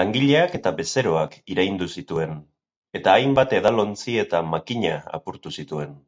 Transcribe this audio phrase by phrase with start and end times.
[0.00, 2.36] Langileak eta bezeroak iraindu zituen,
[3.02, 5.98] eta hainbat edalontzi eta makina apurtu zituen.